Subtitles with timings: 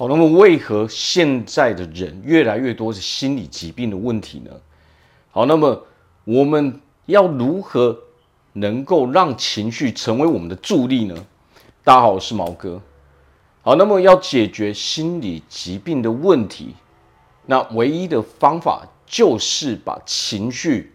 [0.00, 4.50] 好，那么为何现在的人越来越多是心理疾病的问题呢？
[5.30, 5.86] 好，那么
[6.24, 7.98] 我们要如何
[8.54, 11.14] 能够让情绪成为我们的助力呢？
[11.84, 12.80] 大家好，我是毛哥。
[13.60, 16.74] 好，那么要解决心理疾病的问题，
[17.44, 20.94] 那唯一的方法就是把情绪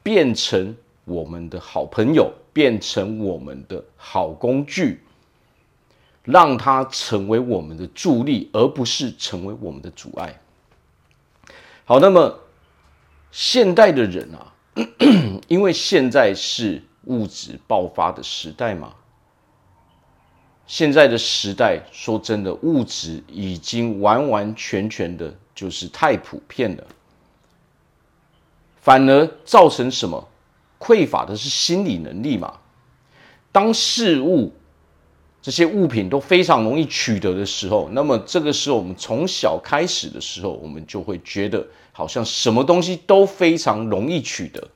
[0.00, 0.76] 变成
[1.06, 5.00] 我们的好朋友，变成我们的好工具，
[6.30, 10.38] 让它成为我们的助力，而不是成为我们的阻碍。
[11.86, 12.38] 好，那么
[13.32, 14.52] 现代的人啊，
[15.48, 18.92] 因为现在是物质爆发的时代嘛，
[20.66, 26.84] 现在的时代说真的，物质已经完完全全的就是太普遍了，
[28.76, 30.28] 反而造成什么？
[30.78, 32.58] 匮乏的是心理能力嘛。
[33.50, 34.52] 当事物
[35.40, 44.68] 这些物品都非常容易取得的时候，那么这个时候我们从小开始的时候，我们就会觉得好像什么东西都非常容易取得。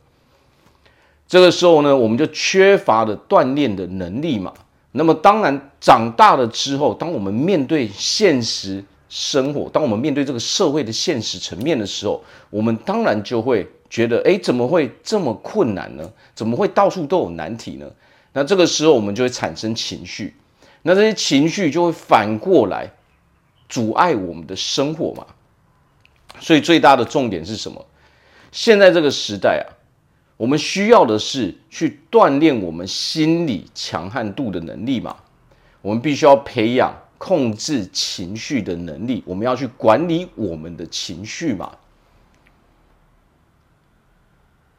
[1.26, 4.52] 这个时候呢，我们就缺乏了锻炼的能力嘛。
[4.92, 16.06] 那么当然，长大了之后，当我们面对现实生活，当我们面对这个社会的现实层面的时候，我们当然就会觉得，哎，怎么会这么困难呢？
[16.34, 17.90] 怎么会到处都有难题呢？
[18.34, 20.34] 那这个时候，我们就会产生情绪，
[20.82, 22.92] 那这些情绪就会反过来
[23.68, 25.26] 阻碍我们的生活嘛。
[26.40, 27.86] 所以最大的重点是什么？
[28.50, 29.66] 现在这个时代啊，
[30.36, 35.16] 我们需要的是去锻炼我们心理强悍度的能力嘛。
[35.80, 41.72] 我们必须要培养控制情绪的能力，我们要去管理我们的情绪嘛。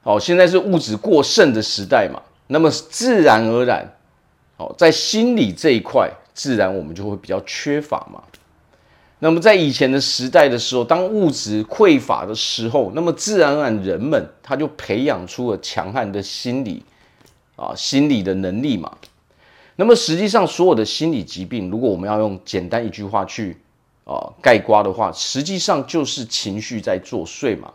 [0.01, 2.21] 好，现在是物质过剩的时代嘛。
[2.47, 3.97] 那么自然而然，
[4.77, 8.21] 在心理这一块，自然我们就会比较缺乏嘛。
[9.19, 16.83] 那么在以前的时代的时候，当物质匮乏的时候，那么自然而然人们他就培养出了强悍的心理
[17.55, 18.91] 啊，心理的能力嘛。
[19.77, 23.57] 那么实际上，所有的心理疾病，如果我们要用简单一句话去
[24.03, 27.73] 啊概括的话，实际上就是情绪在作祟嘛。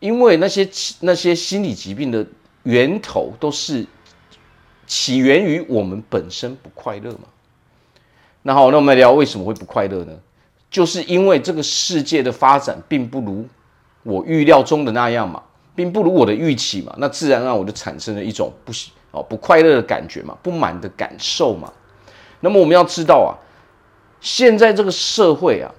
[0.00, 0.68] 因为那些
[1.00, 2.26] 那些心理疾病的。
[2.66, 3.86] 源头都是
[4.86, 7.24] 起源于我们本身不快乐嘛。
[8.42, 10.12] 那好，那我们来聊为什么会不快乐呢？
[10.70, 13.46] 就是因为这个世界的发展并不如
[14.02, 15.42] 我预料中的那样嘛，
[15.74, 16.94] 并不如我的预期嘛。
[16.98, 18.72] 那自然让我就产生了一种不
[19.10, 21.72] 哦不快乐的感觉嘛，不满的感受嘛。
[22.40, 23.32] 那么我们要知道啊，
[24.20, 25.72] 现在这个社会啊，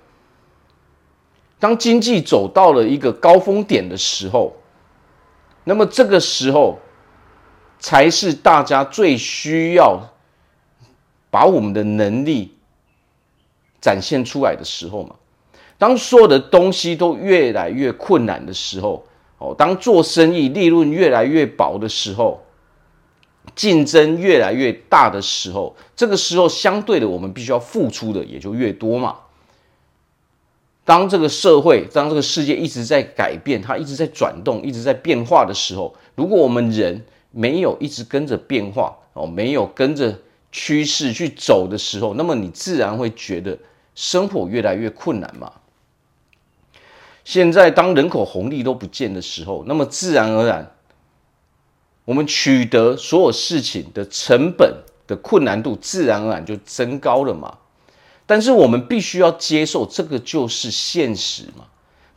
[1.60, 4.54] 当经济走到了一个高峰点的时候。
[5.64, 6.80] 那么这个时候，
[7.80, 10.00] 才是大家最需要
[11.30, 12.54] 把我们的能力
[13.80, 15.16] 展现出来的时候嘛。
[15.78, 19.06] 当所有的东西都越来越困难的时候，
[19.38, 22.44] 哦，当做生意利润越来越薄的时候，
[23.56, 29.18] 竞争越来越大的时候，这个时候相对的，我们必须要付出的也就越多嘛。
[30.84, 40.20] 当这个社会，当这个世界一直在改变，它一直在转动，一直在变化的时候，如果我们人没有一直跟着变化哦，没有跟着
[40.52, 43.58] 趋势去走的时候，那么你自然会觉得
[43.96, 45.52] 生活越来越困难嘛。
[47.24, 50.72] 现在当人口红利都不见的时候，那么自然而然，
[52.06, 57.58] 我们取得所有事情的成本的困难度，自然而然就增高了嘛。
[58.26, 61.66] 但是我们必须要接受，这个就是现实嘛。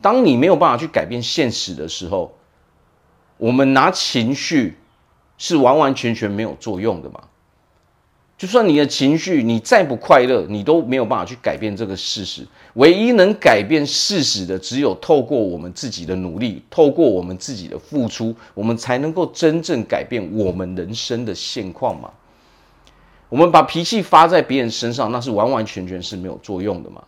[0.00, 2.36] 当你没有办法去改变现实的时候，
[3.36, 4.78] 我们拿情绪
[5.40, 7.22] 是完完全全没有作用的嘛。
[8.36, 12.46] 就算你的情绪你再不快乐，你都没有办法去改变这个事实。
[12.74, 22.10] 唯一能改变事实的，只有透过我们自己的努力，透过我们自己的付出，我们才能够真正改变我们人生的现况嘛。
[23.28, 27.02] 我们把脾气发在别人身上，那是完完全全是没有作用的嘛。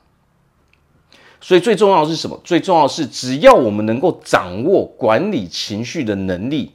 [1.41, 2.41] 所以最重要的是什么？
[2.45, 6.73] 最重要的是，只要我们能够掌握管理情绪的能力，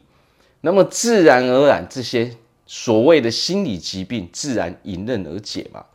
[0.61, 5.85] 那么自然而然这些所谓的心理疾病自然迎刃而解嘛。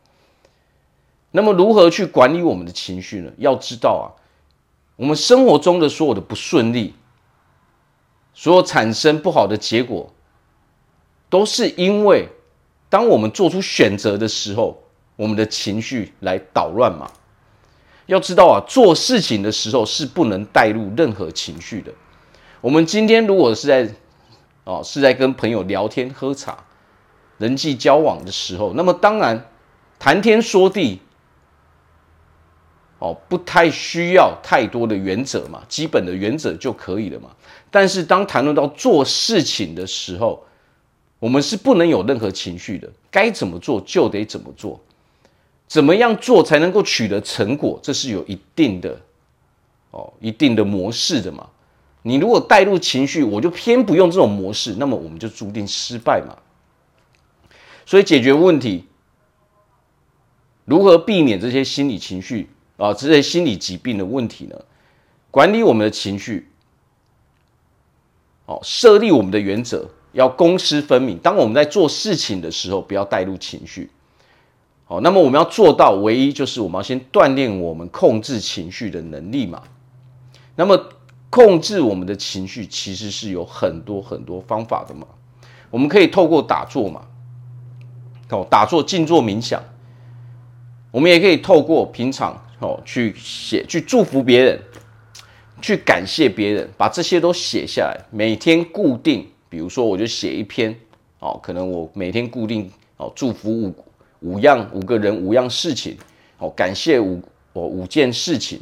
[1.30, 3.32] 那么如何去管理我们的情绪呢？
[3.38, 4.06] 要知道啊，
[4.96, 6.94] 我们生活中的所有的不顺利，
[8.34, 10.12] 所有产生不好的结果，
[11.28, 12.28] 都是因为。
[12.88, 14.82] 当我们做出选择的时候，
[15.16, 17.10] 我们的情绪来捣乱嘛。
[18.04, 21.90] 要知道啊，做事情的时候是不能带入任何情绪的。
[22.60, 23.94] 我们今天如果是在
[24.64, 26.64] 哦是在跟朋友聊天喝茶、
[27.38, 29.48] 人际交往的时候，那么当然
[29.98, 31.00] 谈天说地，
[32.98, 37.30] 哦，不太需要太多的原则嘛，基本的原则就可以了嘛。
[37.70, 40.44] 但是当谈论到做事情的时候，
[41.18, 44.80] 我们是不能有任何情绪的，该怎么做就得怎么做，
[45.66, 49.00] 怎么样做才能够取得成果，这是有一定的
[49.90, 51.48] 哦，一定的模式的嘛。
[52.04, 56.36] 你如果带入情绪，我就偏不用这种模式，那么我们就注定失败嘛。
[57.86, 58.86] 所以解决问题，
[60.64, 64.56] 如何避免这些心理情绪啊，这些心理疾病的问题呢？
[65.30, 66.48] 管理我们的情绪，
[68.46, 71.16] 哦，设立我们的原则，要公私分明。
[71.18, 73.90] 当我们在做事情的时候，不要带入情绪。
[74.86, 79.62] 好，那么我们要做到，唯一就是我们要先锻炼我们控制情绪的能力嘛。
[80.56, 80.88] 那么。
[81.32, 85.06] 控制我们的情绪其实是有很多很多方法的嘛，
[85.70, 87.00] 我们可以透过打坐嘛，
[88.28, 89.62] 哦，打坐、静坐、冥想，
[90.90, 94.60] 我们也可以透过平常哦去写、去祝福别人、
[95.62, 100.78] 去感谢别人，把这些都写下来，每天固定，比如说我就写一篇
[101.18, 103.74] 哦，可能我每天固定哦祝福五
[104.20, 105.96] 五样五个人五样事情
[106.36, 107.22] 哦，感谢五
[107.54, 108.60] 哦五件事情，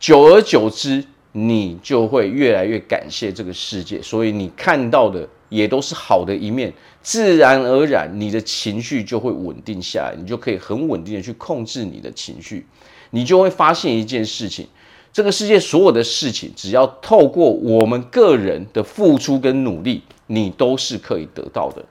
[0.00, 1.06] 久而久之。
[1.32, 6.72] 你就会越来越感谢这个世界，所以你看到的也都是好的一面，
[7.02, 12.66] 自然而然你的情绪就会稳定下来，你就可以很稳定的去控制你的情绪，
[13.10, 14.66] 你就会发现一件事情，
[15.12, 21.84] 这个世界所有的事情，只要透过我们个人的付出跟努力，你都是可以得到的。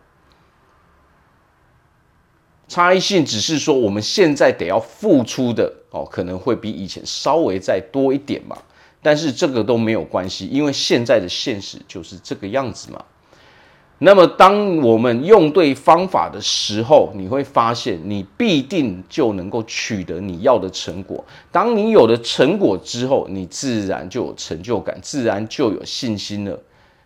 [2.67, 8.57] 差异性只是说我们现在得要付出的哦，可能会比以前稍微再多一点嘛。
[9.01, 13.03] 但是这个都没有关系，因为现在的现实就是这个样子嘛。
[13.99, 21.25] 那么，当我们用对方法的时候，你会发现你必定就能够取得你要的成果。
[21.51, 26.59] 当你有了成果之后，你自然就有成就感，自然就有信心了。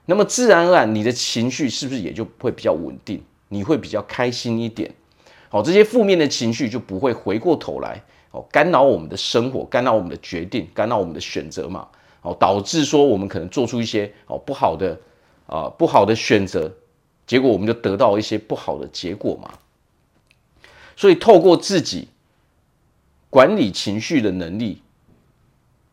[0.08, 3.24] 那么，自然而然，你的情绪是不是也就会比较稳定？
[3.48, 4.94] 你会比较开心一点。
[5.48, 8.04] 好，这些负面的情绪就不会回过头来。
[8.32, 11.88] 哦，干扰我们的生活，干扰我们的决定，干扰我们的选择嘛。
[12.22, 14.98] 哦，导致说我们可能做出一些哦不好的
[15.48, 16.72] 啊不好的选择，
[17.26, 19.50] 结果我们就得到一些不好的结果嘛。
[20.96, 22.08] 所以透过自己
[23.30, 24.84] 管理情绪的能力，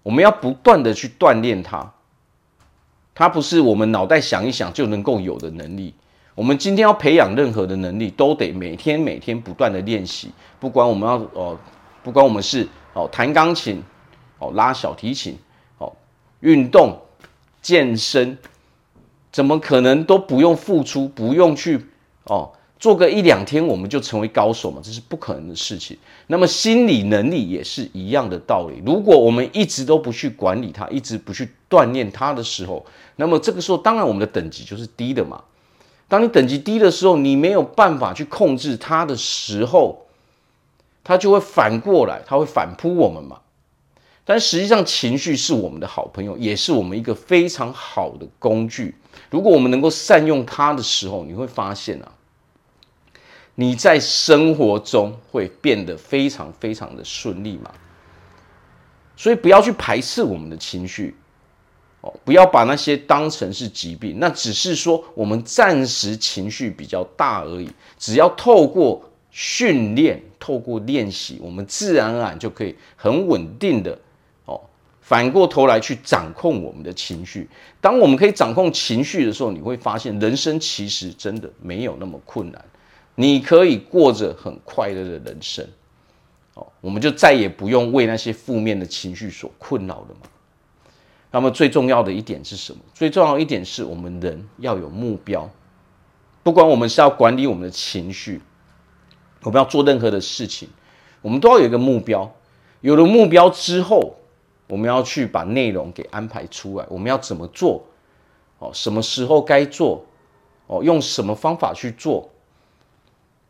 [0.02, 1.94] 我们要不断的去锻炼它。
[3.14, 5.94] 它不是我们脑袋想一想就能够有的能力。
[6.34, 10.31] 我们今天要培养任何的能力，都得每天每天不断的练习。
[10.61, 11.58] 不管我们要哦。
[12.08, 13.82] 不管我们是哦弹钢琴，
[14.38, 15.37] 哦拉小提琴，
[15.76, 15.93] 哦
[16.40, 16.99] 运动
[17.60, 18.38] 健身，
[19.31, 21.84] 怎么可能都不用付出，不用去
[22.25, 24.81] 哦做个一两天我们就成为高手嘛？
[24.82, 25.99] 这是不可能的事情。
[26.28, 28.82] 那么心理能力也是一样的道理。
[28.87, 35.44] 如果我们一直都不去管理它，一直不去锻炼它的时候，那么这个时候当然我们的等级就是低的嘛。
[36.08, 40.06] 当你等级低的时候，你没有办法去控制它的时候。
[41.08, 43.40] 它就会反过来，它会反扑我们嘛。
[44.26, 48.94] 但实际上，情绪是我们的好朋友，也是我们一个非常好的工具。
[49.31, 52.12] 如果我们能够善用它的时候，你会发现啊，
[53.55, 57.72] 你在生活中会变得非常非常的顺利嘛。
[59.16, 61.17] 所以不要去排斥我们的情绪
[62.03, 67.70] 哦，不要把那些当成是疾病，那只是说我们暂时情绪比较大而已。
[67.98, 73.99] 只要透过训练，透过练习，我们自然而然就可以很稳定的
[74.47, 74.61] 哦，
[75.01, 77.49] 反过头来去掌控我们的情绪。
[77.81, 82.65] 当我们可以掌控情绪的时候，你会发现人生其实真的没有那么困难，
[83.15, 85.67] 你可以过着很快乐的人生。
[86.55, 90.29] 哦，我们就再也不用为那些负面的情绪所困扰了嘛。
[91.31, 92.81] 那么最重要的一点是什么？
[92.94, 95.49] 最重要一点是我们人要有目标，
[96.43, 98.41] 不管我们是要管理我们的情绪。
[99.43, 100.69] 我们要做任何的事情，
[101.23, 102.35] 我们都要有一个目标。
[102.81, 104.17] 有了目标之后，
[104.69, 106.87] 我们要去把内容给安排出来。
[106.89, 107.85] 我们要怎么做？
[108.59, 110.05] 哦，什么时候该做？
[110.67, 112.29] 哦，用什么方法去做？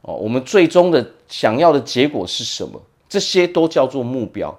[0.02, 2.80] 哦，我们最终的想要的结果是什么？
[3.08, 4.58] 这些都叫做目标。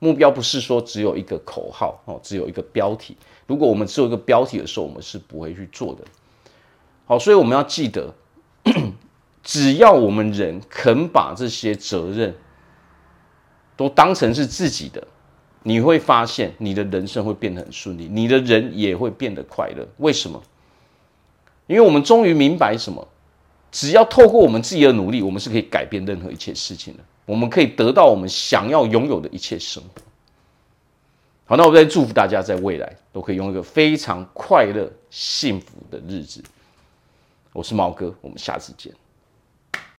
[0.00, 3.16] 目标不是说只有一个口号哦，只有一个标题。
[3.46, 6.02] 如果我们只有一个标题的时候，我们是不会去做的。
[7.06, 8.14] 好，所以我们要记得。
[9.48, 12.34] 只要我们人肯把这些责任
[13.78, 15.08] 都当成是自己的，
[15.62, 19.88] 你会发现你的人生会变得很顺利，你的人也会变得快乐。
[19.96, 20.42] 为什么？
[21.66, 23.08] 因为我们终于明白什么？
[23.72, 27.00] 只要透过我们自己的努力，我们是可以改变任何一切事情的。
[27.24, 30.02] 我们可以得到我们想要拥有的一切生活。
[31.46, 36.44] 好，那我再祝福大家在未来都可以用一个非常快乐、幸福的日子。
[37.54, 38.92] 我是毛哥，我们下次见。